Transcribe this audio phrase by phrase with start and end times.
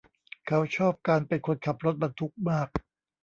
[0.47, 2.67] เขาชอบการเป็นคนขับรถบรรทุกมาก